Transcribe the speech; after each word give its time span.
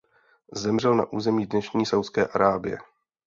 Zemřel 0.53 0.95
na 0.95 1.05
území 1.11 1.45
dnešní 1.45 1.85
Saúdské 1.85 2.27
Arábie. 2.27 2.77